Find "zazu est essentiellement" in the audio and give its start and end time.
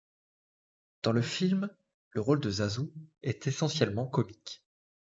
2.49-4.07